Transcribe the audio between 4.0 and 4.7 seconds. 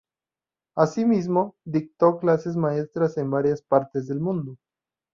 del mundo.